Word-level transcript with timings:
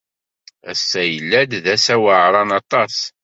Ass-a 0.71 1.03
yella-d 1.05 1.51
d 1.63 1.65
ass 1.73 1.85
aweɛṛan 1.95 2.49
aṭas. 2.59 2.95